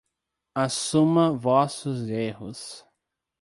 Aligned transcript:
Assuma 0.55 1.31
vossos 1.37 2.09
erros 2.09 2.83